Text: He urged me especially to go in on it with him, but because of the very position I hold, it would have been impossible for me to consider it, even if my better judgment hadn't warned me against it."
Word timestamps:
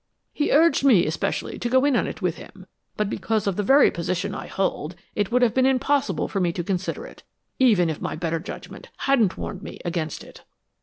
He 0.33 0.51
urged 0.51 0.83
me 0.83 1.05
especially 1.05 1.59
to 1.59 1.69
go 1.69 1.85
in 1.85 1.95
on 1.95 2.07
it 2.07 2.23
with 2.23 2.37
him, 2.37 2.65
but 2.97 3.07
because 3.07 3.45
of 3.45 3.55
the 3.55 3.61
very 3.61 3.91
position 3.91 4.33
I 4.33 4.47
hold, 4.47 4.95
it 5.13 5.31
would 5.31 5.43
have 5.43 5.53
been 5.53 5.67
impossible 5.67 6.27
for 6.27 6.39
me 6.39 6.51
to 6.53 6.63
consider 6.63 7.05
it, 7.05 7.21
even 7.59 7.87
if 7.87 8.01
my 8.01 8.15
better 8.15 8.39
judgment 8.39 8.89
hadn't 9.05 9.37
warned 9.37 9.61
me 9.61 9.79
against 9.85 10.23
it." 10.23 10.41